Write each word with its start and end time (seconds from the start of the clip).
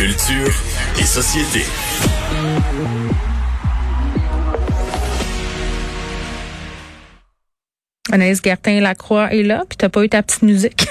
Culture 0.00 0.50
et 0.98 1.04
société. 1.04 1.62
Anaïs 8.10 8.40
Gertin-Lacroix 8.42 9.34
est 9.34 9.42
là, 9.42 9.64
puis 9.68 9.76
t'as 9.76 9.90
pas 9.90 10.02
eu 10.02 10.08
ta 10.08 10.22
petite 10.22 10.40
musique. 10.40 10.88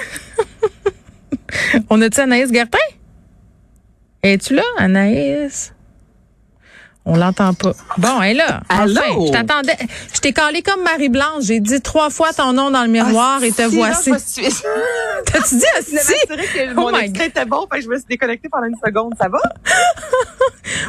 On 1.90 2.00
a-tu 2.00 2.20
Anaïs 2.20 2.52
Gertin? 2.52 2.78
Es-tu 4.22 4.54
là, 4.54 4.62
Anaïs? 4.78 5.72
On 7.04 7.16
l'entend 7.16 7.52
pas. 7.54 7.72
Bon, 7.98 8.22
elle 8.22 8.30
est 8.30 8.34
là. 8.34 8.60
Allô? 8.68 9.00
Enfin, 9.00 9.26
je 9.26 9.32
t'attendais. 9.32 9.76
Je 10.14 10.20
t'ai 10.20 10.32
collé 10.32 10.62
comme 10.62 10.84
Marie-Blanche. 10.84 11.46
J'ai 11.46 11.58
dit 11.58 11.80
trois 11.80 12.10
fois 12.10 12.32
ton 12.32 12.52
nom 12.52 12.70
dans 12.70 12.82
le 12.82 12.88
miroir 12.90 13.42
et 13.42 13.50
te 13.50 13.62
Ah, 13.62 13.68
si, 13.68 14.10
voici. 14.10 14.42
Là, 15.26 15.26
je 15.26 15.32
T'as-tu 15.32 15.54
dit 15.56 15.64
Je 15.74 15.78
assis? 15.96 16.12
m'assurer 16.28 16.46
que 16.46 16.72
Oh 16.76 16.90
mon 16.90 16.98
était 16.98 17.44
bon, 17.44 17.66
fait 17.72 17.78
que 17.78 17.84
je 17.84 17.88
me 17.88 17.96
suis 17.96 18.06
déconnectée 18.08 18.48
pendant 18.48 18.66
une 18.66 18.76
seconde. 18.84 19.14
Ça 19.20 19.28
va? 19.28 19.38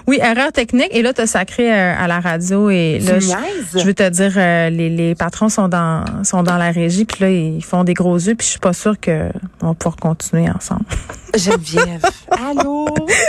Oui, 0.07 0.19
erreur 0.21 0.51
technique. 0.51 0.89
Et 0.91 1.01
là, 1.01 1.13
t'as 1.13 1.25
sacré 1.27 1.71
euh, 1.71 1.93
à 1.97 2.07
la 2.07 2.19
radio 2.19 2.69
et 2.69 2.99
là, 2.99 3.19
je, 3.19 3.79
je 3.79 3.83
veux 3.83 3.93
te 3.93 4.07
dire, 4.09 4.33
euh, 4.37 4.69
les, 4.69 4.89
les 4.89 5.15
patrons 5.15 5.49
sont 5.49 5.67
dans 5.67 6.03
sont 6.23 6.43
dans 6.43 6.57
la 6.57 6.71
régie, 6.71 7.05
puis 7.05 7.23
là, 7.23 7.29
ils 7.31 7.63
font 7.63 7.83
des 7.83 7.93
gros 7.93 8.15
yeux, 8.17 8.35
puis 8.35 8.45
je 8.45 8.51
suis 8.51 8.59
pas 8.59 8.73
sûre 8.73 8.99
que 8.99 9.29
on 9.61 9.67
va 9.69 9.73
pouvoir 9.73 9.95
continuer 9.97 10.47
ensemble. 10.49 10.85
Geneviève. 11.33 12.01
Allô? 12.29 12.87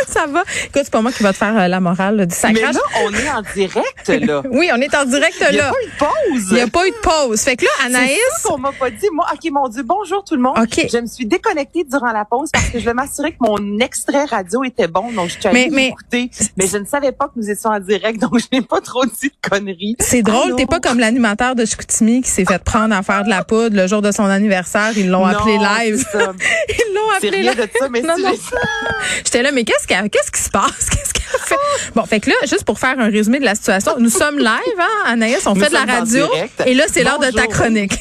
Ça 0.09 0.27
va? 0.27 0.43
Écoute, 0.65 0.83
c'est 0.85 0.91
pas 0.91 1.01
moi 1.03 1.13
qui 1.13 1.23
va 1.23 1.33
te 1.33 1.39
faire 1.39 1.57
euh, 1.57 1.69
la 1.69 1.79
morale 1.81 2.17
là, 2.17 2.27
du 2.27 2.35
Mais 2.43 2.55
sacrage. 2.55 2.75
là, 2.75 2.81
on 3.05 3.13
est 3.15 3.31
en 3.31 3.43
direct, 3.55 4.09
là. 4.27 4.43
Oui, 4.51 4.69
on 4.75 4.81
est 4.81 4.95
en 4.95 5.05
direct 5.05 5.37
Il 5.51 5.55
n'y 5.55 5.61
a 5.61 5.65
là. 5.67 5.71
pas 5.71 5.77
eu 5.83 5.87
de 5.87 5.99
pause. 5.99 6.47
Il 6.51 6.55
n'y 6.57 6.61
a 6.63 6.67
pas 6.67 6.87
eu 6.87 6.91
de 6.91 6.97
pause. 6.97 7.41
Fait 7.43 7.57
que 7.57 7.65
là, 7.65 7.71
Anaïs, 7.87 8.19
C'est 8.39 8.49
qu'on 8.49 8.59
m'a 8.59 8.73
pas 8.73 8.91
dit. 8.91 9.07
Moi, 9.13 9.25
OK, 9.33 9.51
mon 9.53 9.69
Dieu, 9.69 9.85
bonjour 9.85 10.25
tout 10.25 10.35
le 10.35 10.43
monde. 10.43 10.59
OK. 10.59 10.87
Je 10.93 10.99
me 10.99 11.07
suis 11.07 11.25
déconnectée 11.27 11.85
durant 11.91 12.13
la 12.13 12.25
pause 12.25 12.51
parce 12.53 12.67
que 12.67 12.79
je 12.79 12.83
voulais 12.83 12.95
m'assurer 12.95 13.33
que 13.33 13.39
mon 13.41 13.79
extrait 13.79 14.25
radio 14.27 14.63
était 14.65 14.89
bon. 14.89 15.11
Donc, 15.13 15.29
je 15.29 15.39
suis 15.39 15.47
allée 15.47 15.71
Mais- 15.71 15.95
mais- 16.13 16.31
je 16.67 16.77
ne 16.77 16.85
savais 16.85 17.13
pas 17.13 17.27
que 17.27 17.33
nous 17.37 17.49
étions 17.49 17.71
en 17.71 17.81
direct, 17.81 18.21
donc 18.21 18.39
je 18.39 18.47
n'ai 18.53 18.63
pas 18.63 18.81
trop 18.81 19.05
dit 19.07 19.29
de 19.29 19.49
conneries. 19.49 19.97
c'est 20.01 20.23
drôle, 20.23 20.55
t'es 20.57 20.67
pas 20.67 20.81
comme 20.81 20.99
l'animateur 20.99 21.55
de 21.55 21.65
Chicoutimi 21.65 22.21
qui 22.23 22.31
s'est 22.31 22.45
fait 22.45 22.63
prendre 22.63 22.95
à 22.95 23.03
faire 23.03 23.25
de 23.25 23.31
la 23.31 23.43
poudre 23.45 23.77
le 23.77 23.87
jour 23.87 24.03
de 24.03 24.11
son 24.13 24.25
anniversaire. 24.25 24.91
Ils 24.97 25.09
l'ont 25.09 25.25
appelé 25.25 25.57
live. 25.59 26.05
Ils 26.15 26.95
l'ont 26.95 27.11
appelé 27.17 27.31
rien 27.39 27.53
live. 27.55 27.61
de 27.63 27.69
ça, 27.79 27.89
mais 27.89 28.03
Non, 28.13 28.15
non. 28.19 28.33
J'étais 29.25 29.43
là, 29.43 29.53
mais 29.53 29.65
qu'est-ce 29.65 29.87
qu'est-ce 29.87 30.31
qui 30.31 30.41
se 30.41 30.51
passe? 30.51 30.89
Qu'est-ce 30.91 31.13
qu'elle 31.15 31.41
fait? 31.41 31.91
Bon, 31.95 32.05
fait 32.05 32.21
que 32.21 32.29
là, 32.29 32.37
juste 32.43 32.65
pour 32.65 32.79
faire 32.79 32.99
un 32.99 33.09
résumé 33.09 33.39
de 33.39 33.45
la 33.45 33.55
situation, 33.55 33.93
nous 33.99 34.11
sommes 34.11 34.39
live, 34.39 34.49
hein, 34.79 35.05
Anaïs, 35.07 35.47
on 35.47 35.55
Nous 35.55 35.61
fait 35.63 35.69
de 35.69 35.75
la 35.75 35.85
radio. 35.85 36.27
Et 36.67 36.75
là, 36.75 36.85
c'est 36.93 37.03
l'heure 37.03 37.19
de 37.19 37.31
ta 37.31 37.47
chronique. 37.47 37.95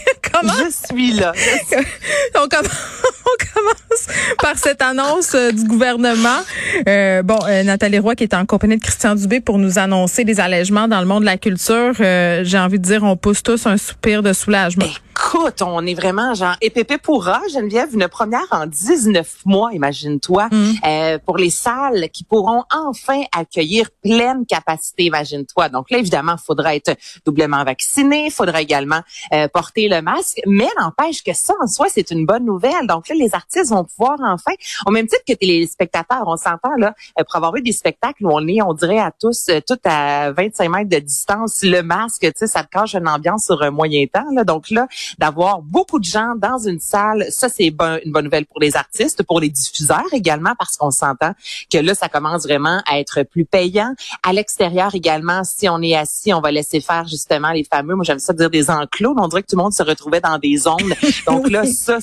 Je 0.44 0.94
suis 0.94 1.12
là. 1.14 1.34
on, 2.36 2.48
commence, 2.48 2.68
on 3.26 3.54
commence 3.54 4.08
par 4.40 4.58
cette 4.58 4.82
annonce 4.82 5.34
euh, 5.36 5.52
du 5.52 5.64
gouvernement. 5.66 6.40
Euh, 6.88 7.22
bon, 7.24 7.40
euh, 7.48 7.64
Nathalie 7.64 8.00
Roy 8.00 8.16
qui 8.16 8.24
est 8.24 8.34
en 8.34 8.46
compagnie 8.46 8.78
de 8.78 8.82
Christian 8.82 9.16
Dubé 9.16 9.42
pour 9.42 9.58
nous 9.58 9.80
annoncer 9.80 10.24
des 10.24 10.40
allègements 10.40 10.88
dans 10.88 11.00
le 11.00 11.06
monde 11.06 11.22
de 11.22 11.26
la 11.26 11.38
culture. 11.38 11.94
Euh, 12.00 12.42
J'ai 12.44 12.58
envie 12.60 12.80
de 12.80 12.84
dire, 12.84 13.04
on 13.04 13.16
pousse 13.16 13.44
tous 13.44 13.66
un 13.66 13.78
soupir 13.78 14.24
de 14.24 14.34
soulagement. 14.34 14.86
Écoute, 15.16 15.62
on 15.62 15.86
est 15.86 15.94
vraiment 15.94 16.34
genre 16.34 16.56
épépé 16.62 16.98
pourra, 16.98 17.42
Geneviève, 17.54 17.90
une 17.94 18.08
première 18.08 18.46
en 18.52 18.66
19 18.66 19.40
mois, 19.46 19.74
imagine-toi, 19.74 20.48
Mm. 20.52 20.72
euh, 20.88 21.20
pour 21.26 21.38
les 21.38 21.50
salles 21.50 22.10
qui 22.14 22.24
pourront 22.24 22.64
enfin 22.74 23.22
accueillir 23.38 23.90
pleine 24.02 24.46
capacité, 24.46 25.04
imagine-toi. 25.04 25.68
Donc 25.70 25.92
là, 25.92 25.98
évidemment, 25.98 26.36
il 26.38 26.44
faudra 26.46 26.76
être 26.76 26.96
doublement 27.26 27.62
vacciné, 27.66 28.28
il 28.28 28.32
faudra 28.32 28.62
également 28.62 29.02
euh, 29.34 29.50
porter 29.50 29.90
le 29.90 30.02
masque, 30.02 30.40
mais 30.48 30.70
n'empêche 30.80 31.24
que 31.24 31.34
ça, 31.34 31.54
en 31.62 31.68
soi, 31.68 31.88
c'est 31.90 32.10
une 32.12 32.26
bonne 32.26 32.46
nouvelle. 32.46 32.88
Donc 32.88 33.10
là, 33.10 33.16
les 33.16 33.36
artistes 33.36 33.70
vont 33.72 33.84
pouvoir 33.84 34.18
enfin, 34.22 34.54
au 34.86 34.92
même 34.92 35.08
titre 35.08 35.24
que 35.28 35.34
les 35.42 35.68
spectateurs, 35.68 36.24
on 36.26 36.38
s'entend 36.38 36.76
là, 36.78 36.94
euh, 37.20 37.24
pour 37.26 37.36
avoir 37.36 37.54
eu 37.58 37.62
des 37.62 37.74
spectacles 37.74 38.26
où 38.26 38.32
on 38.32 38.48
est, 38.48 38.62
on 38.62 38.74
dirait 38.74 39.00
à 39.00 39.12
tous, 39.12 39.50
euh, 39.50 39.60
tout 39.68 39.80
à 39.84 40.32
25 40.32 40.70
mètres 40.70 40.90
de 40.90 41.00
distance, 41.00 41.60
le 41.64 41.82
masque, 41.82 42.22
tu 42.22 42.32
sais, 42.36 42.48
ça 42.48 42.64
te 42.64 42.70
cache 42.70 42.96
une 42.96 43.10
ambiance 43.10 43.46
sur 43.46 43.62
un 43.62 43.72
moyen 43.72 44.06
temps. 44.08 44.26
Là. 44.34 44.46
Donc 44.46 44.70
là, 44.70 44.88
d'avoir 45.18 45.62
beaucoup 45.62 46.00
de 46.00 46.06
gens 46.06 46.34
dans 46.38 46.58
une 46.58 46.80
salle, 46.80 47.26
ça 47.30 47.50
c'est 47.50 47.68
une 47.68 48.12
bonne 48.12 48.26
nouvelle 48.26 48.46
pour 48.46 48.60
les 48.60 48.76
artistes, 48.76 49.24
pour 49.24 49.40
les 49.40 49.50
diffuseurs 49.50 50.14
également, 50.14 50.54
parce 50.58 50.78
qu'on 50.78 50.92
s'entend 50.92 51.34
que 51.72 51.78
là, 51.78 51.94
ça 51.96 52.10
commence 52.10 52.44
vraiment 52.44 52.82
à 52.86 53.00
être 53.00 53.24
plus 53.24 53.46
payant. 53.46 53.94
À 54.24 54.34
l'extérieur 54.34 54.94
également, 54.96 55.44
si 55.44 55.70
on 55.70 55.82
est 55.82 55.96
assis, 55.96 56.34
on 56.34 56.42
va 56.42 56.52
laisser 56.52 56.82
faire 56.82 57.08
justement 57.08 57.52
les 57.52 57.64
fameux, 57.64 57.96
moi 57.96 58.04
j'aime 58.04 58.20
ça 58.20 58.34
dire 58.34 58.50
des 58.50 58.70
enclos, 58.70 59.14
mais 59.14 59.22
on 59.22 59.28
dirait 59.28 59.44
que 59.44 59.48
tout 59.48 59.58
le 59.58 59.64
monde 59.64 59.74
se 59.74 59.84
retrouvait 59.84 60.22
dans 60.22 60.38
des 60.38 60.58
zones. 60.58 60.94
Donc 61.28 61.50
là, 61.50 61.66
ça, 61.66 62.00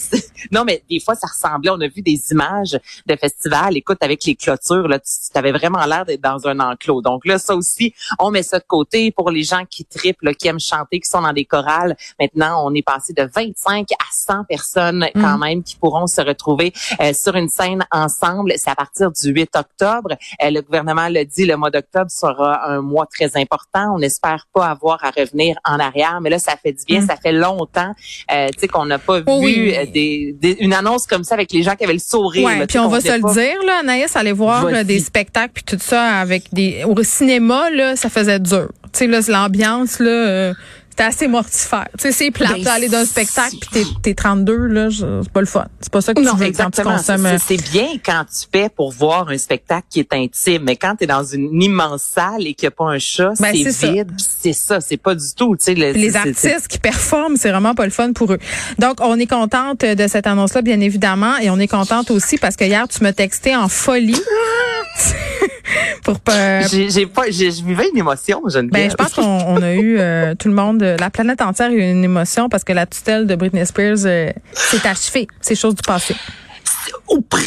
non 0.51 0.65
mais 0.65 0.83
des 0.89 1.01
fois 1.01 1.15
ça 1.15 1.27
ressemblait, 1.27 1.71
on 1.71 1.81
a 1.81 1.89
vu 1.89 2.03
des 2.03 2.21
images 2.31 2.79
de 3.07 3.17
festivals, 3.17 3.77
écoute, 3.77 3.99
avec 4.01 4.25
les 4.25 4.35
clôtures, 4.35 4.89
là, 4.89 4.99
tu 4.99 5.39
avais 5.39 5.53
vraiment 5.53 5.85
l'air 5.87 6.05
d'être 6.05 6.21
dans 6.21 6.47
un 6.47 6.61
enclos. 6.61 7.03
Donc 7.03 7.27
là, 7.27 7.39
ça 7.39 7.55
aussi, 7.55 7.95
on 8.19 8.31
met 8.31 8.43
ça 8.43 8.59
de 8.59 8.65
côté 8.67 9.11
pour 9.11 9.31
les 9.31 9.43
gens 9.43 9.65
qui 9.69 9.85
triplent, 9.85 10.27
là, 10.27 10.35
qui 10.35 10.49
aiment 10.49 10.61
chanter, 10.61 11.01
qui 11.01 11.09
sont 11.09 11.23
dans 11.23 11.33
des 11.33 11.45
chorales. 11.45 11.97
Maintenant, 12.21 12.65
on 12.67 12.75
est 12.75 12.83
passé 12.93 13.13
de 13.13 13.29
25 13.35 13.87
à 13.93 14.05
100 14.13 14.45
personnes 14.45 15.07
quand 15.15 15.37
Mm. 15.37 15.41
même 15.41 15.63
qui 15.63 15.77
pourront 15.77 16.07
se 16.07 16.21
retrouver 16.21 16.73
euh, 17.01 17.13
sur 17.13 17.35
une 17.37 17.49
scène 17.49 17.85
ensemble. 17.91 18.53
C'est 18.57 18.71
à 18.71 18.75
partir 18.75 19.11
du 19.11 19.29
8 19.31 19.51
octobre. 19.57 20.11
Euh, 20.43 20.51
le 20.51 20.61
gouvernement 20.63 21.09
l'a 21.09 21.25
dit, 21.25 21.45
le 21.45 21.57
mois 21.57 21.71
d'octobre 21.71 22.11
sera 22.11 22.69
un 22.71 22.81
mois 22.81 23.07
très 23.07 23.31
important. 23.37 23.95
On 23.95 23.99
n'espère 23.99 24.47
pas 24.55 24.67
avoir 24.67 25.05
à 25.05 25.11
revenir 25.11 25.57
en 25.65 25.79
arrière, 25.79 26.21
mais 26.23 26.31
là, 26.31 26.39
ça 26.39 26.55
fait 26.63 26.73
du 26.73 26.85
bien. 26.87 27.01
Mm. 27.03 27.07
Ça 27.07 27.17
fait 27.17 27.33
longtemps, 27.33 27.93
euh, 28.33 28.49
tu 28.55 28.61
sais, 28.61 28.69
qu'on 28.69 28.87
n'a 28.87 28.99
pas 28.99 29.21
Oh 29.27 29.41
vu 29.41 29.45
oui. 29.47 29.75
euh, 29.77 29.87
des, 29.93 30.35
des- 30.41 30.57
une 30.61 30.73
annonce 30.73 31.07
comme 31.07 31.25
ça 31.25 31.35
avec 31.35 31.53
les 31.53 31.63
gens 31.63 31.75
qui 31.77 31.85
avaient 31.85 31.93
le 31.93 31.99
sourire. 31.99 32.47
Ouais, 32.47 32.59
là, 32.59 32.67
puis 32.67 32.79
on 32.79 32.89
va 32.89 33.01
se 33.01 33.09
le 33.13 33.33
dire, 33.35 33.63
là, 33.67 33.81
Anaïs, 33.81 34.15
aller 34.17 34.33
voir 34.33 34.65
là, 34.71 34.85
des 34.85 35.01
spectacles 35.01 35.53
puis 35.55 35.65
tout 35.65 35.79
ça 35.81 36.03
avec 36.21 36.53
des. 36.53 36.85
Au 36.85 37.03
cinéma, 37.03 37.71
là, 37.71 37.97
ça 37.97 38.09
faisait 38.09 38.39
dur. 38.41 38.69
Tu 38.93 39.01
sais, 39.01 39.07
là, 39.07 39.21
c'est 39.23 39.33
l'ambiance, 39.33 39.99
là, 39.99 40.11
euh, 40.11 40.55
c'était 40.99 41.09
assez 41.11 41.29
mortifère. 41.29 41.87
Tu 41.97 42.03
sais, 42.03 42.13
c'est 42.13 42.31
plate, 42.33 42.55
Ben, 42.55 42.65
là, 42.65 42.73
aller 42.73 42.89
dans 42.89 42.99
un 42.99 43.05
c'est- 43.05 43.11
spectacle 43.25 43.57
puis 43.61 43.71
t'es, 43.73 43.85
t'es 44.03 44.15
32, 44.15 44.67
là, 44.67 44.89
c'est 44.91 45.31
pas 45.33 45.39
le 45.41 45.47
fun. 45.47 45.67
C'est 45.81 45.93
pas 45.93 46.01
ça 46.01 46.13
que 46.13 46.19
tu 46.21 46.27
Non, 46.27 46.33
veux 46.33 46.39
quand 46.39 46.45
tu 46.45 46.49
exactement. 46.51 46.97
consommes. 46.97 47.27
euh, 47.27 47.37
C'est 47.47 47.71
bien 47.71 47.87
quand 48.05 48.25
tu 48.25 48.49
paies 48.51 48.69
pour 48.69 48.91
voir 48.91 49.29
un 49.29 49.39
spectacle 49.39 49.87
qui 49.89 50.01
est 50.01 50.13
intime, 50.13 50.65
mais 50.65 50.75
quand 50.75 50.97
tu 50.97 51.05
es 51.05 51.07
dans 51.07 51.23
une 51.23 51.63
immense 51.63 52.03
salle 52.03 52.47
et 52.49 52.55
qu'il 52.55 52.67
n'y 52.67 52.73
a 52.73 52.77
pas 52.77 52.87
un 52.87 52.99
chat, 52.99 53.33
Ben, 53.39 53.55
c'est 53.55 53.93
vide. 53.93 54.11
C'est 54.41 54.53
ça, 54.53 54.81
c'est 54.81 54.97
pas 54.97 55.15
du 55.15 55.33
tout. 55.37 55.55
Tu 55.57 55.65
sais, 55.67 55.75
le- 55.75 55.93
les 55.93 56.17
artistes 56.17 56.67
qui 56.69 56.79
performent, 56.81 57.37
c'est 57.37 57.51
vraiment 57.51 57.77
pas 57.77 57.85
le 57.85 57.93
fun 57.93 58.13
pour 58.13 58.33
eux. 58.33 58.39
Donc, 58.81 58.97
on 59.01 59.19
est 59.21 59.27
contente 59.27 59.83
de 59.85 60.07
cette 60.09 60.27
annonce-là, 60.27 60.63
bien 60.63 60.81
évidemment, 60.81 61.37
et 61.39 61.49
on 61.51 61.61
est 61.61 61.69
contente 61.69 62.11
aussi 62.11 62.39
parce 62.39 62.57
que 62.57 62.65
hier, 62.65 62.89
tu 62.89 63.05
m'as 63.05 63.13
texté 63.13 63.55
en 63.55 63.69
folie. 63.69 64.21
pour 66.03 66.21
pas, 66.21 66.63
J'ai 66.63 67.07
pas, 67.07 67.31
je 67.31 67.65
vivais 67.65 67.89
une 67.93 67.99
émotion, 67.99 68.43
Geneviève. 68.47 68.71
Ben, 68.71 68.91
je 68.91 68.97
pense 68.97 69.13
qu'on 69.13 69.23
on 69.23 69.63
a 69.63 69.75
eu 69.75 69.99
euh, 69.99 70.35
tout 70.35 70.49
le 70.49 70.55
monde, 70.55 70.83
euh, 70.83 70.97
la 70.99 71.11
planète 71.11 71.43
entière 71.43 71.69
a 71.69 71.73
eu 71.73 71.81
une 71.81 72.05
émotion 72.05 72.49
parce 72.49 72.65
que 72.65 72.73
la 72.73 72.87
tutelle 72.87 73.27
de 73.27 73.35
Britney 73.35 73.65
Spears 73.67 74.05
euh, 74.05 74.31
s'est 74.53 74.87
achevée. 74.87 75.29
C'est 75.41 75.55
chose 75.55 75.75
du 75.75 75.83
passé. 75.83 76.15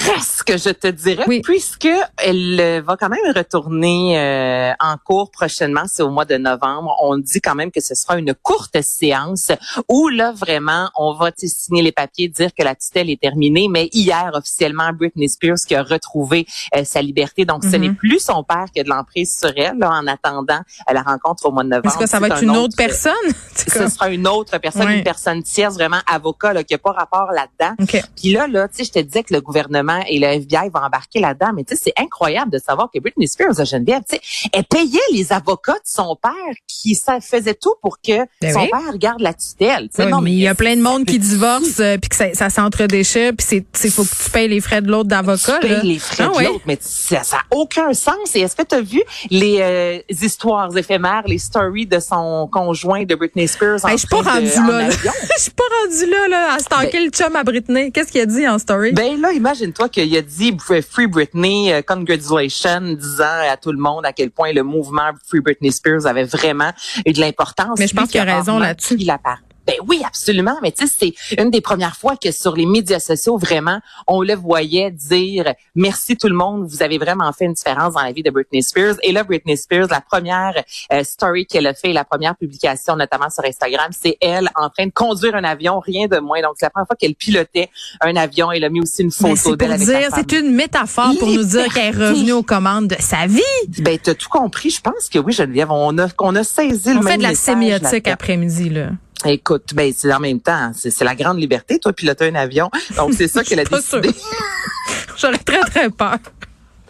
Presque, 0.06 0.57
je 0.57 0.69
te 0.72 0.88
dirais, 0.88 1.24
Oui. 1.28 1.41
puisque 1.41 1.90
elle 2.18 2.59
euh, 2.59 2.81
va 2.85 2.97
quand 2.97 3.09
même 3.09 3.19
retourner 3.35 4.19
euh, 4.19 4.74
en 4.79 4.96
cours 4.97 5.31
prochainement, 5.31 5.84
c'est 5.88 6.03
au 6.03 6.09
mois 6.09 6.25
de 6.25 6.38
novembre. 6.38 6.96
On 7.02 7.18
dit 7.18 7.41
quand 7.41 7.56
même 7.56 7.72
que 7.72 7.81
ce 7.81 7.96
sera 7.96 8.18
une 8.18 8.34
courte 8.34 8.81
séance 8.81 9.52
où 9.88 10.09
là 10.09 10.31
vraiment 10.31 10.90
on 10.96 11.13
va 11.13 11.31
signer 11.38 11.81
les 11.81 11.91
papiers, 11.91 12.28
dire 12.28 12.52
que 12.57 12.63
la 12.63 12.75
tutelle 12.75 13.09
est 13.09 13.19
terminée. 13.19 13.68
Mais 13.69 13.90
hier 13.94 14.31
officiellement, 14.34 14.91
Britney 14.94 15.29
Spears 15.29 15.57
qui 15.68 15.75
a 15.75 15.84
retrouvé 15.84 16.46
euh, 16.75 16.84
sa 16.84 17.02
liberté, 17.02 17.46
donc 17.46 17.63
ce 17.63 17.75
n'est 17.75 17.91
plus 17.91 18.19
son 18.19 18.44
père 18.44 18.66
qui 18.73 18.79
a 18.79 18.84
de 18.84 18.90
l'emprise 18.90 19.38
sur 19.40 19.52
elle 19.56 19.78
là, 19.78 19.91
en 19.91 20.08
attendant 20.08 20.59
euh, 20.90 20.94
la 20.94 21.02
rencontre 21.02 21.46
au 21.46 21.52
mois 21.52 21.63
de 21.63 21.69
novembre. 21.69 21.88
Est-ce 21.88 21.97
que 21.97 22.09
ça 22.09 22.19
va 22.19 22.28
être 22.28 22.38
un 22.38 22.41
une 22.41 22.58
autre 22.58 22.75
personne? 22.75 23.13
C'est 23.56 23.69
Ce 23.72 23.88
sera 23.90 24.09
une 24.09 24.28
autre 24.28 24.58
personne, 24.58 24.90
une 24.90 25.03
personne 25.03 25.44
tierce, 25.44 25.75
vraiment 25.75 26.00
avocat, 26.08 26.53
là, 26.53 26.63
qui 26.63 26.73
n'a 26.73 26.78
pas 26.78 26.91
rapport 26.91 27.31
là-dedans. 27.31 27.75
OK. 27.81 28.02
Puis 28.16 28.31
là, 28.31 28.47
là, 28.47 28.68
tu 28.68 28.78
sais, 28.78 28.84
je 28.84 28.91
te 28.91 29.00
disais 29.00 29.23
que 29.23 29.34
le 29.34 29.41
gouvernement 29.41 29.80
et 30.07 30.19
le 30.19 30.27
FBI 30.27 30.69
vont 30.73 30.81
embarquer 30.81 31.19
là-dedans, 31.19 31.51
mais 31.55 31.63
tu 31.63 31.75
sais, 31.75 31.81
c'est 31.85 32.01
incroyable 32.01 32.51
de 32.51 32.57
savoir 32.59 32.89
que 32.93 32.99
Britney 32.99 33.28
Spears, 33.28 33.63
Geneviève, 33.66 34.01
tu 34.09 34.16
sais, 34.17 34.22
elle 34.53 34.63
payait 34.66 34.99
les 35.13 35.31
avocats 35.33 35.73
de 35.73 35.79
son 35.85 36.16
père 36.22 36.31
qui 36.67 36.95
ça 36.95 37.19
faisait 37.22 37.53
tout 37.53 37.73
pour 37.81 37.99
que 38.01 38.19
Ben 38.41 38.53
son 38.53 38.61
oui. 38.61 38.69
père 38.72 38.97
garde 38.97 39.22
la 39.22 39.33
tutelle. 39.33 39.89
Oui, 39.97 40.05
non, 40.07 40.22
mais 40.22 40.31
il 40.31 40.39
y 40.39 40.47
a 40.47 40.55
plein 40.55 40.75
de 40.75 40.81
monde 40.81 41.05
qui 41.05 41.13
ça- 41.16 41.19
divorce 41.19 41.79
euh, 41.79 41.97
puis 41.97 42.09
que 42.09 42.16
ça, 42.16 42.33
ça 42.33 42.49
s'entre-déchire 42.49 43.33
puis 43.37 43.45
c'est 43.47 43.66
c'est 43.73 43.89
faut 43.89 44.03
que 44.03 44.23
tu 44.23 44.29
payes 44.31 44.47
les 44.47 44.61
frais 44.61 44.81
de 44.81 44.89
l'autre 44.89 45.09
d'avocat 45.09 45.59
Tu 45.61 45.67
payes 45.67 45.79
les 45.84 45.99
frais 45.99 46.25
Ah 46.34 46.39
de 46.41 46.45
l'autre, 46.47 46.63
mais 46.66 46.77
ça 46.81 47.17
n'a 47.17 47.43
aucun 47.57 47.93
sens. 47.93 48.35
Et 48.35 48.41
est-ce 48.41 48.55
que 48.55 48.63
tu 48.63 48.75
as 48.75 48.81
vu 48.81 49.01
les 49.29 49.57
euh, 49.61 49.99
histoires 50.09 50.75
éphémères, 50.75 51.23
les 51.27 51.37
stories 51.37 51.87
de 51.87 51.99
son 51.99 52.47
conjoint 52.51 53.03
de 53.03 53.16
Britney 53.16 53.47
Spears 53.47 53.84
en 53.84 53.89
Hey, 53.89 53.97
je 53.97 53.99
suis 53.99 54.07
pas 54.07 54.22
rendue 54.22 54.51
en 54.57 54.67
là. 54.67 54.89
Je 55.37 55.41
suis 55.41 55.51
pas 55.51 55.63
rendue 55.84 56.11
là 56.11 56.27
là 56.27 56.53
à 56.55 56.59
stalker 56.59 56.99
le 57.03 57.09
chum 57.09 57.35
à 57.35 57.43
Britney. 57.43 57.91
Qu'est-ce 57.91 58.11
qu'il 58.11 58.22
a 58.22 58.25
dit 58.25 58.47
en 58.47 58.59
story? 58.59 58.91
Ben 58.91 59.19
là, 59.19 59.31
imagine-toi 59.72 59.90
qu'il 59.90 60.18
a 60.18 60.22
dit 60.22 60.58
Free 60.82 61.08
Britney, 61.08 61.72
euh, 61.72 61.82
congratulations, 61.82 62.94
disant 62.94 63.50
à 63.50 63.58
tout 63.58 63.72
le 63.72 63.78
monde 63.78 64.06
à 64.06 64.14
quel 64.14 64.32
point 64.32 64.52
le 64.53 64.64
mouvement 64.64 65.12
Free 65.28 65.40
Britney 65.40 65.72
Spears 65.72 66.06
avait 66.06 66.23
vraiment 66.23 66.72
eu 67.06 67.14
de 67.14 67.20
l'importance. 67.20 67.79
Mais 67.79 67.88
je 67.88 67.96
pense 67.96 68.09
qu'il 68.09 68.20
a 68.22 68.38
raison 68.38 68.59
là-dessus. 68.59 68.97
Ben 69.67 69.75
oui, 69.87 70.02
absolument. 70.05 70.58
Mais 70.61 70.72
tu 70.72 70.87
sais, 70.87 70.93
c'est 70.99 71.41
une 71.41 71.52
des 71.52 71.61
premières 71.61 71.96
fois 71.96 72.16
que 72.17 72.31
sur 72.31 72.55
les 72.55 72.66
médias 72.66 72.99
sociaux, 72.99 73.37
vraiment, 73.37 73.79
on 74.08 74.22
le 74.22 74.34
voyait 74.34 74.91
dire 74.91 75.53
merci 75.75 76.17
tout 76.17 76.28
le 76.28 76.35
monde, 76.35 76.67
vous 76.67 76.81
avez 76.81 76.97
vraiment 76.97 77.31
fait 77.31 77.46
une 77.46 77.53
différence 77.53 77.93
dans 77.93 78.02
la 78.02 78.11
vie 78.11 78.23
de 78.23 78.31
Britney 78.31 78.63
Spears. 78.63 78.96
Et 79.03 79.11
là, 79.11 79.23
Britney 79.23 79.58
Spears, 79.58 79.87
la 79.90 80.02
première 80.02 80.53
euh, 80.91 81.03
story 81.03 81.46
qu'elle 81.46 81.67
a 81.67 81.73
fait, 81.73 81.93
la 81.93 82.03
première 82.03 82.35
publication, 82.35 82.96
notamment 82.96 83.29
sur 83.29 83.43
Instagram, 83.46 83.91
c'est 83.91 84.17
elle 84.22 84.49
en 84.55 84.69
train 84.69 84.87
de 84.87 84.91
conduire 84.91 85.35
un 85.35 85.43
avion, 85.43 85.79
rien 85.79 86.08
de 86.08 86.19
moins. 86.19 86.41
Donc, 86.41 86.53
c'est 86.58 86.66
la 86.66 86.69
première 86.72 86.87
fois 86.87 86.96
qu'elle 86.96 87.16
pilotait 87.16 87.69
un 88.02 88.16
avion. 88.16 88.52
Elle 88.52 88.63
a 88.63 88.69
mis 88.69 88.81
aussi 88.81 89.03
une 89.03 89.11
photo 89.11 89.55
d'elle 89.55 89.73
avec 89.73 89.85
dire, 89.85 90.09
C'est 90.13 90.31
une 90.31 90.53
métaphore 90.53 91.13
pour 91.19 91.29
nous 91.29 91.43
dire 91.43 91.73
qu'elle 91.73 91.96
est 91.96 92.09
revenue 92.09 92.34
aux 92.34 92.43
commandes 92.43 92.87
de 92.87 92.96
sa 92.99 93.28
vie. 93.28 93.41
Ben, 93.79 93.97
t'as 94.02 94.16
tout 94.16 94.29
compris. 94.29 94.69
Je 94.69 94.81
pense 94.81 95.09
que 95.09 95.19
oui, 95.19 95.34
Geneviève, 95.34 95.72
on 95.72 95.97
a, 95.97 96.09
qu'on 96.09 96.35
a 96.35 96.43
saisi 96.43 96.90
on 96.90 96.96
le 96.96 97.02
fait 97.02 97.09
même 97.09 97.17
de 97.17 97.23
la 97.23 97.29
message 97.29 97.55
sémiotique 97.55 98.08
après-midi, 98.08 98.69
là. 98.69 98.90
Écoute, 99.26 99.73
ben 99.73 99.94
c'est 99.96 100.12
en 100.14 100.20
même 100.20 100.40
temps, 100.40 100.72
c'est 100.76 100.90
c'est 100.90 101.06
la 101.06 101.16
grande 101.16 101.40
liberté, 101.40 101.79
toi, 101.79 101.94
piloter 101.94 102.29
un 102.29 102.35
avion. 102.35 102.70
Donc 102.96 103.14
c'est 103.14 103.28
ça 103.28 103.44
qu'elle 103.46 103.59
a 103.59 103.66
décidé. 103.66 104.09
J'aurais 105.18 105.38
très, 105.38 105.59
très 105.62 105.90
peur. 105.90 106.18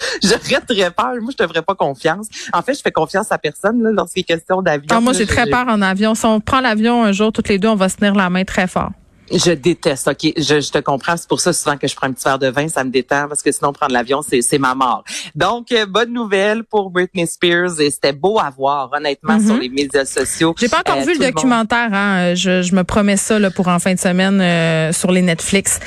J'aurais 0.24 0.62
très 0.62 0.92
peur. 0.92 1.14
Moi, 1.22 1.32
je 1.32 1.38
te 1.38 1.48
ferais 1.48 1.62
pas 1.62 1.76
confiance. 1.76 2.28
En 2.54 2.62
fait, 2.62 2.74
je 2.74 2.82
fais 2.82 2.92
confiance 2.92 3.32
à 3.32 3.38
personne 3.38 3.82
là, 3.84 3.92
lorsqu'il 3.92 4.22
est 4.22 4.24
question 4.24 4.62
d'avion. 4.62 4.88
Ah, 4.90 5.00
moi, 5.00 5.14
j'ai 5.14 5.26
très 5.26 5.50
peur 5.50 5.66
en 5.68 5.82
avion. 5.82 6.16
Si 6.16 6.26
on 6.26 6.40
prend 6.40 6.62
l'avion 6.62 7.04
un 7.04 7.12
jour, 7.12 7.32
toutes 7.32 7.50
les 7.50 7.60
deux, 7.60 7.68
on 7.68 7.76
va 7.76 7.90
se 7.90 7.98
tenir 7.98 8.16
la 8.16 8.30
main 8.30 8.44
très 8.44 8.68
fort. 8.68 8.92
Je 9.34 9.52
déteste. 9.52 10.08
Ok, 10.08 10.34
je, 10.38 10.60
je 10.62 10.72
te 10.72 10.78
comprends. 10.80 11.16
C'est 11.18 11.28
pour 11.28 11.40
ça 11.40 11.54
souvent 11.54 11.78
que 11.78 11.88
je 11.88 11.96
prends 11.96 12.08
un 12.08 12.12
petit 12.14 12.24
verre 12.24 12.40
de 12.40 12.48
vin, 12.48 12.68
ça 12.68 12.84
me 12.84 12.90
détend 12.92 13.28
parce 13.28 13.42
que 13.42 13.52
sinon 13.52 13.72
prendre 13.74 13.94
l'avion, 13.94 14.22
c'est 14.28 14.42
c'est 14.42 14.58
ma 14.58 14.76
mort. 14.76 15.04
Donc 15.36 15.72
euh, 15.72 15.86
bonne 15.86 16.12
nouvelle 16.14 16.64
pour 16.64 16.90
Britney 16.90 17.28
Spears 17.28 17.80
et 17.80 17.90
c'était 17.92 18.14
beau 18.14 18.40
à 18.40 18.50
voir 18.50 18.90
honnêtement 18.94 19.40
sur 19.40 19.58
les 19.58 19.70
médias 19.70 20.06
sociaux. 20.06 20.54
J'ai 20.60 20.68
pas 20.70 20.80
encore 20.80 20.98
Euh, 20.98 21.06
vu 21.06 21.14
le 21.18 21.26
documentaire. 21.32 21.90
Hein. 21.94 22.36
Je, 22.36 22.62
je 22.62 22.76
me 22.76 22.84
promets 22.84 23.18
ça 23.18 23.40
là, 23.40 23.52
pour 23.52 23.68
en 23.68 23.80
fin 23.80 23.94
de 23.94 24.00
semaine 24.00 24.42
euh, 24.42 24.92
sur 24.94 25.12
les 25.12 25.22
Netflix. 25.22 25.80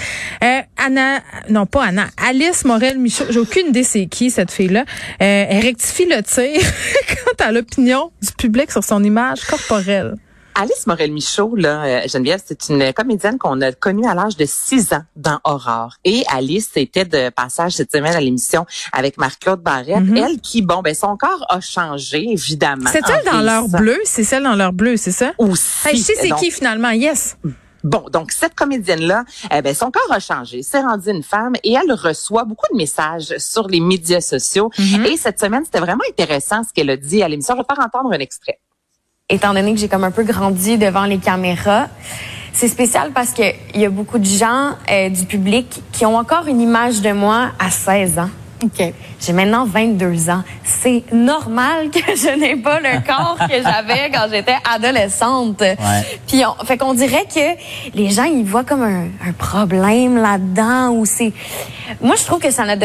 Euh, 0.42 0.60
Anna, 0.76 1.20
non 1.50 1.66
pas 1.66 1.84
Anna, 1.84 2.06
Alice 2.16 2.64
Morel 2.64 2.98
Michaud. 2.98 3.24
J'ai 3.30 3.38
aucune 3.40 3.68
idée 3.68 3.84
c'est 3.84 4.06
qui 4.06 4.30
cette 4.30 4.50
fille-là. 4.50 4.80
Euh, 4.80 5.46
elle 5.48 5.62
rectifie 5.62 6.06
le 6.06 6.22
tir 6.22 6.60
quant 7.08 7.44
à 7.44 7.52
l'opinion 7.52 8.10
du 8.22 8.32
public 8.32 8.70
sur 8.70 8.82
son 8.84 9.02
image 9.04 9.42
corporelle. 9.44 10.14
Alice 10.56 10.86
Morel-Michaud, 10.86 11.56
là, 11.56 11.84
euh, 11.84 12.08
Geneviève, 12.08 12.40
c'est 12.44 12.68
une 12.68 12.92
comédienne 12.92 13.38
qu'on 13.38 13.60
a 13.60 13.72
connue 13.72 14.06
à 14.06 14.14
l'âge 14.14 14.36
de 14.36 14.44
6 14.46 14.92
ans 14.92 15.02
dans 15.16 15.40
Aurore. 15.44 15.96
Et 16.04 16.22
Alice 16.28 16.70
était 16.76 17.04
de 17.04 17.30
passage 17.30 17.72
cette 17.72 17.90
semaine 17.90 18.14
à 18.14 18.20
l'émission 18.20 18.64
avec 18.92 19.18
Marc-Claude 19.18 19.60
Barrette. 19.60 20.00
Mhm. 20.00 20.16
Elle 20.16 20.40
qui, 20.40 20.62
bon, 20.62 20.80
ben 20.80 20.94
son 20.94 21.16
corps 21.16 21.44
a 21.48 21.60
changé, 21.60 22.28
évidemment. 22.30 22.88
C'est 22.92 23.02
elle 23.08 23.24
dans 23.24 23.40
leur 23.40 23.62
vieillissant. 23.62 23.78
bleu, 23.78 23.98
c'est 24.04 24.24
celle 24.24 24.44
dans 24.44 24.54
leur 24.54 24.72
bleu, 24.72 24.96
c'est 24.96 25.12
ça? 25.12 25.32
Aussi. 25.38 25.88
Hey, 25.88 25.96
je 25.96 26.02
sais 26.02 26.14
c'est 26.20 26.30
qui 26.36 26.50
finalement, 26.52 26.90
yes. 26.90 27.36
Bon, 27.82 28.06
donc 28.10 28.32
cette 28.32 28.54
comédienne-là, 28.54 29.24
eh 29.54 29.60
ben, 29.60 29.74
son 29.74 29.90
corps 29.90 30.10
a 30.10 30.18
changé, 30.18 30.62
s'est 30.62 30.80
rendue 30.80 31.10
une 31.10 31.22
femme 31.22 31.52
et 31.62 31.74
elle 31.74 31.92
reçoit 31.92 32.44
beaucoup 32.44 32.66
de 32.72 32.78
messages 32.78 33.36
sur 33.38 33.68
les 33.68 33.80
médias 33.80 34.22
sociaux. 34.22 34.70
Mhm. 34.78 35.04
Et 35.04 35.16
cette 35.18 35.38
semaine, 35.38 35.64
c'était 35.66 35.80
vraiment 35.80 36.04
intéressant 36.08 36.62
ce 36.62 36.72
qu'elle 36.72 36.88
a 36.88 36.96
dit 36.96 37.22
à 37.22 37.28
l'émission. 37.28 37.54
Je 37.54 37.60
vais 37.60 37.66
faire 37.68 37.84
entendre 37.84 38.14
un 38.14 38.20
extrait. 38.20 38.58
Étant 39.30 39.54
donné 39.54 39.72
que 39.72 39.80
j'ai 39.80 39.88
comme 39.88 40.04
un 40.04 40.10
peu 40.10 40.22
grandi 40.22 40.76
devant 40.76 41.04
les 41.04 41.16
caméras, 41.16 41.88
c'est 42.52 42.68
spécial 42.68 43.10
parce 43.14 43.32
que 43.32 43.42
il 43.74 43.80
y 43.80 43.86
a 43.86 43.88
beaucoup 43.88 44.18
de 44.18 44.24
gens 44.26 44.72
euh, 44.90 45.08
du 45.08 45.24
public 45.24 45.82
qui 45.92 46.04
ont 46.04 46.16
encore 46.16 46.46
une 46.46 46.60
image 46.60 47.00
de 47.00 47.10
moi 47.12 47.52
à 47.58 47.70
16 47.70 48.18
ans. 48.18 48.28
OK. 48.62 48.92
J'ai 49.20 49.32
maintenant 49.32 49.64
22 49.64 50.28
ans. 50.28 50.42
C'est 50.62 51.04
normal 51.12 51.90
que 51.90 51.98
je 52.16 52.38
n'ai 52.38 52.56
pas 52.56 52.80
le 52.80 53.04
corps 53.04 53.38
que 53.48 53.62
j'avais 53.62 54.10
quand 54.12 54.26
j'étais 54.30 54.56
adolescente. 54.70 55.62
Puis 56.26 56.42
on, 56.44 56.64
fait 56.64 56.76
qu'on 56.76 56.92
dirait 56.92 57.26
que 57.26 57.94
les 57.94 58.10
gens 58.10 58.24
ils 58.24 58.44
voient 58.44 58.64
comme 58.64 58.82
un, 58.82 59.06
un 59.26 59.32
problème 59.32 60.18
là-dedans 60.18 60.90
ou 60.90 61.06
c'est 61.06 61.32
moi 62.00 62.14
je 62.16 62.24
trouve 62.24 62.40
que 62.40 62.50
ça 62.50 62.64
ne 62.64 62.76